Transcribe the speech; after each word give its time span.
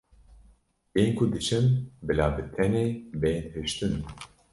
Yên 0.99 1.09
ku 1.17 1.23
diçin 1.33 1.65
bila 2.05 2.27
bi 2.35 2.43
tenê 2.55 2.85
bên 3.21 3.41
hiştin. 3.55 3.93